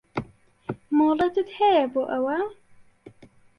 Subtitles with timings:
[0.97, 2.37] مۆڵەتت هەیە بۆ ئەوە؟